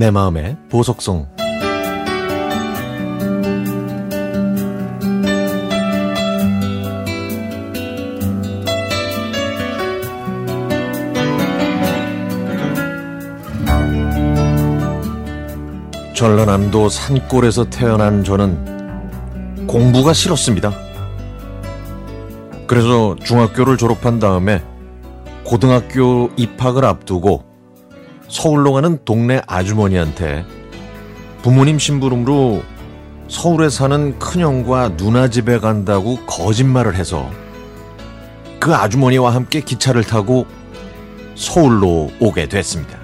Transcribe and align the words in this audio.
내 0.00 0.10
마음의 0.10 0.56
보석성 0.70 1.28
전라남도 16.14 16.88
산골에서 16.88 17.68
태어난 17.68 18.24
저는 18.24 19.66
공부가 19.66 20.14
싫었습니다. 20.14 20.72
그래서 22.66 23.16
중학교를 23.16 23.76
졸업한 23.76 24.18
다음에 24.18 24.64
고등학교 25.44 26.30
입학을 26.38 26.86
앞두고 26.86 27.49
서울로 28.30 28.72
가는 28.72 28.98
동네 29.04 29.42
아주머니한테 29.46 30.46
부모님 31.42 31.78
심부름으로 31.78 32.62
서울에 33.28 33.68
사는 33.68 34.18
큰형과 34.18 34.96
누나 34.96 35.28
집에 35.28 35.58
간다고 35.58 36.16
거짓말을 36.26 36.94
해서 36.94 37.28
그 38.60 38.74
아주머니와 38.74 39.34
함께 39.34 39.60
기차를 39.60 40.04
타고 40.04 40.46
서울로 41.34 42.10
오게 42.20 42.48
됐습니다. 42.48 42.98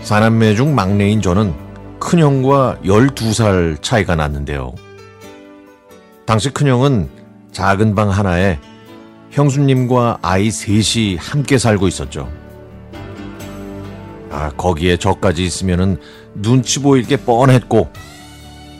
사남매 0.00 0.54
중 0.54 0.74
막내인 0.74 1.20
저는 1.20 1.52
큰형과 1.98 2.78
12살 2.84 3.82
차이가 3.82 4.16
났는데요. 4.16 4.74
당시 6.24 6.50
큰형은 6.50 7.08
작은 7.52 7.94
방 7.94 8.10
하나에 8.10 8.58
형수님과 9.30 10.20
아이 10.22 10.50
셋이 10.50 11.16
함께 11.16 11.58
살고 11.58 11.88
있었죠. 11.88 12.45
아, 14.36 14.50
거기에 14.50 14.98
저까지 14.98 15.46
있으면은 15.46 15.96
눈치 16.34 16.80
보일 16.80 17.06
게 17.06 17.16
뻔했고, 17.16 17.88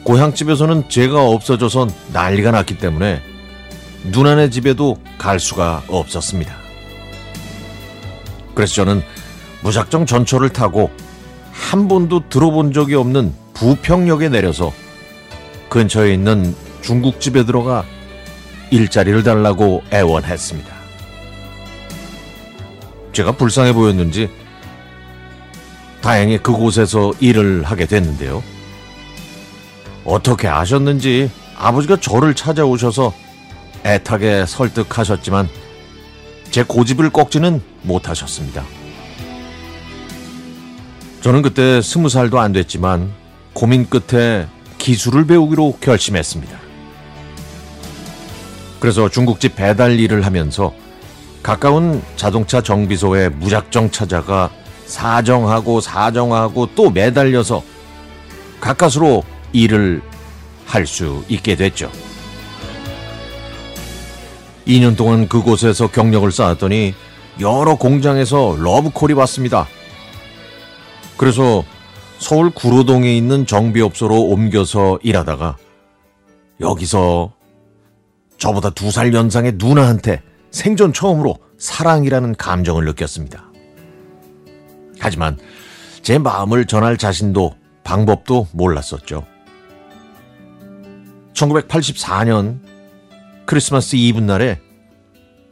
고향집에서는 0.03 0.87
제가 0.87 1.25
없어져서 1.25 1.87
난리가 2.13 2.51
났기 2.51 2.77
때문에 2.77 3.23
누나네 4.03 4.51
집에도 4.51 4.97
갈 5.17 5.39
수가 5.39 5.81
없었습니다. 5.87 6.55
그래서 8.53 8.75
저는 8.75 9.01
무작정 9.63 10.05
전철을 10.05 10.49
타고 10.49 10.91
한 11.51 11.87
번도 11.87 12.29
들어본 12.29 12.71
적이 12.71 12.93
없는 12.93 13.33
부평역에 13.55 14.29
내려서 14.29 14.71
근처에 15.69 16.13
있는 16.13 16.55
중국집에 16.83 17.45
들어가 17.45 17.83
일자리를 18.69 19.23
달라고 19.23 19.81
애원했습니다. 19.91 20.71
제가 23.11 23.31
불쌍해 23.31 23.73
보였는지 23.73 24.29
다행히 26.07 26.37
그곳에서 26.37 27.11
일을 27.19 27.63
하게 27.63 27.85
됐는데요. 27.85 28.41
어떻게 30.05 30.47
아셨는지 30.47 31.29
아버지가 31.57 31.97
저를 31.99 32.33
찾아오셔서 32.33 33.13
애타게 33.83 34.45
설득하셨지만 34.45 35.49
제 36.49 36.63
고집을 36.63 37.09
꺾지는 37.09 37.61
못하셨습니다. 37.81 38.63
저는 41.19 41.41
그때 41.41 41.81
스무 41.81 42.07
살도 42.07 42.39
안 42.39 42.53
됐지만 42.53 43.11
고민 43.51 43.85
끝에 43.89 44.47
기술을 44.77 45.27
배우기로 45.27 45.79
결심했습니다. 45.81 46.57
그래서 48.79 49.09
중국집 49.09 49.57
배달 49.57 49.99
일을 49.99 50.25
하면서 50.25 50.73
가까운 51.43 52.01
자동차 52.15 52.61
정비소에 52.61 53.27
무작정 53.27 53.91
찾아가 53.91 54.49
사정하고 54.87 55.81
사정하고 55.81 56.69
또 56.75 56.89
매달려서 56.89 57.61
가까스로 58.59 59.23
일을 59.53 60.01
할 60.65 60.85
수 60.85 61.23
있게 61.29 61.55
됐죠. 61.55 61.89
2년 64.67 64.97
동안 64.97 65.27
그곳에서 65.29 65.87
경력을 65.87 66.29
쌓았더니 66.31 66.93
여러 67.39 67.75
공장에서 67.75 68.57
러브콜이 68.59 69.13
왔습니다. 69.13 69.67
그래서 71.15 71.63
서울 72.19 72.49
구로동에 72.49 73.15
있는 73.15 73.45
정비업소로 73.45 74.23
옮겨서 74.23 74.99
일하다가 75.03 75.55
여기서 76.59 77.31
저보다 78.37 78.71
두 78.71 78.91
살 78.91 79.13
연상의 79.13 79.53
누나한테 79.55 80.21
생전 80.51 80.91
처음으로 80.93 81.37
사랑이라는 81.57 82.35
감정을 82.35 82.85
느꼈습니다. 82.85 83.46
하지만 84.99 85.37
제 86.01 86.17
마음을 86.17 86.65
전할 86.65 86.97
자신도 86.97 87.55
방법도 87.83 88.47
몰랐었죠. 88.51 89.25
1984년 91.33 92.59
크리스마스 93.45 93.95
이브 93.95 94.19
날에 94.19 94.59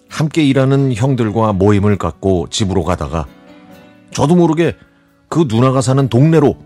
함께 0.09 0.43
일하는 0.43 0.93
형들과 0.93 1.53
모임을 1.53 1.97
갖고 1.97 2.47
집으로 2.49 2.83
가다가 2.83 3.25
저도 4.11 4.35
모르게 4.35 4.75
그 5.29 5.45
누나가 5.47 5.81
사는 5.81 6.07
동네로 6.07 6.57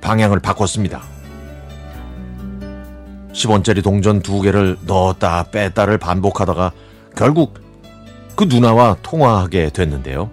방향을 0.00 0.40
바꿨습니다. 0.40 1.02
10원짜리 3.32 3.82
동전 3.82 4.20
두 4.20 4.40
개를 4.40 4.76
넣었다 4.86 5.44
뺐다를 5.44 5.98
반복하다가 5.98 6.72
결국 7.16 7.60
그 8.34 8.44
누나와 8.44 8.96
통화하게 9.02 9.70
됐는데요. 9.70 10.30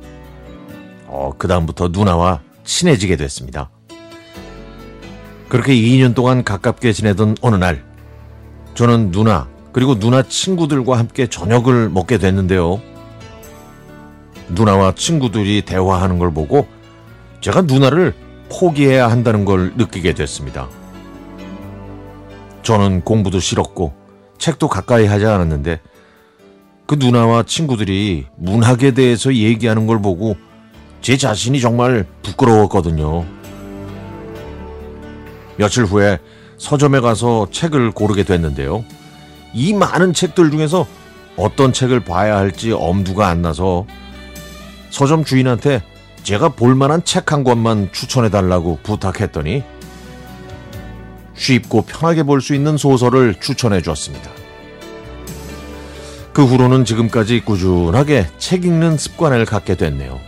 어, 1.07 1.31
그다음부터 1.37 1.89
누나와 1.89 2.41
친해지게 2.63 3.15
됐습니다. 3.15 3.69
그렇게 5.49 5.73
2년 5.73 6.13
동안 6.13 6.43
가깝게 6.43 6.91
지내던 6.91 7.37
어느 7.41 7.55
날, 7.55 7.83
저는 8.75 9.11
누나, 9.11 9.47
그리고 9.71 9.97
누나 9.97 10.21
친구들과 10.21 10.97
함께 10.97 11.27
저녁을 11.27 11.89
먹게 11.89 12.17
됐는데요. 12.17 12.81
누나와 14.49 14.93
친구들이 14.95 15.61
대화하는 15.63 16.19
걸 16.19 16.31
보고 16.31 16.67
제가 17.41 17.61
누나를 17.61 18.13
포기해야 18.49 19.09
한다는 19.09 19.45
걸 19.45 19.73
느끼게 19.75 20.13
됐습니다. 20.13 20.69
저는 22.63 23.01
공부도 23.01 23.39
싫었고 23.39 23.93
책도 24.37 24.67
가까이 24.67 25.05
하지 25.05 25.25
않았는데 25.25 25.79
그 26.85 26.95
누나와 26.95 27.43
친구들이 27.43 28.27
문학에 28.37 28.91
대해서 28.91 29.33
얘기하는 29.33 29.87
걸 29.87 30.01
보고 30.01 30.35
제 31.01 31.17
자신이 31.17 31.61
정말 31.61 32.05
부끄러웠거든요. 32.23 33.25
며칠 35.57 35.85
후에 35.85 36.19
서점에 36.57 36.99
가서 36.99 37.47
책을 37.51 37.91
고르게 37.91 38.23
됐는데요. 38.23 38.83
이 39.53 39.73
많은 39.73 40.13
책들 40.13 40.51
중에서 40.51 40.85
어떤 41.35 41.71
책을 41.71 42.01
봐야 42.01 42.37
할지 42.37 42.71
엄두가 42.71 43.27
안 43.27 43.41
나서 43.41 43.85
서점 44.89 45.23
주인한테 45.23 45.81
제가 46.23 46.49
볼만한 46.49 47.03
책 47.05 47.31
한 47.31 47.43
권만 47.43 47.89
추천해 47.91 48.29
달라고 48.29 48.79
부탁했더니 48.83 49.63
쉽고 51.35 51.83
편하게 51.83 52.23
볼 52.23 52.41
수 52.41 52.55
있는 52.55 52.77
소설을 52.77 53.35
추천해 53.39 53.81
주었습니다. 53.81 54.29
그 56.33 56.43
후로는 56.43 56.85
지금까지 56.85 57.41
꾸준하게 57.41 58.27
책 58.37 58.65
읽는 58.65 58.97
습관을 58.97 59.45
갖게 59.45 59.75
됐네요. 59.75 60.19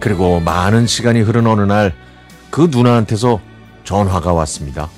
그리고 0.00 0.40
많은 0.40 0.86
시간이 0.86 1.20
흐른 1.20 1.46
어느 1.46 1.62
날 1.62 1.94
그 2.50 2.68
누나한테서 2.70 3.40
전화가 3.84 4.32
왔습니다. 4.32 4.88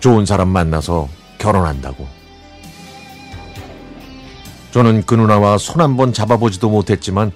좋은 0.00 0.26
사람 0.26 0.48
만나서 0.48 1.08
결혼한다고. 1.38 2.06
저는 4.72 5.04
그 5.06 5.14
누나와 5.14 5.56
손 5.56 5.80
한 5.80 5.96
번 5.96 6.12
잡아보지도 6.12 6.68
못했지만 6.68 7.32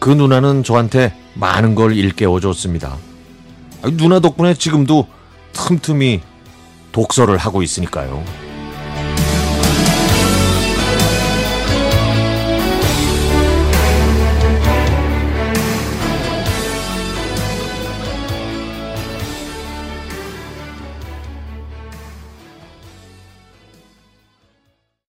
그 0.00 0.10
누나는 0.10 0.64
저한테 0.64 1.14
많은 1.34 1.76
걸 1.76 1.96
일깨워 1.96 2.40
줬습니다. 2.40 2.96
누나 3.92 4.18
덕분에 4.18 4.54
지금도 4.54 5.06
틈틈이 5.52 6.20
독서를 6.90 7.36
하고 7.36 7.62
있으니까요. 7.62 8.22